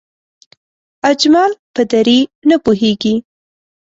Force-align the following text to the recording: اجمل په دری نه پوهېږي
اجمل 1.09 1.51
په 1.73 1.81
دری 1.91 2.19
نه 2.49 2.55
پوهېږي 2.63 3.15